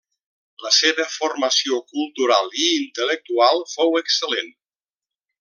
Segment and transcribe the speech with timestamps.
[0.67, 4.51] La seva formació cultural i intel·lectual fou excel·lent.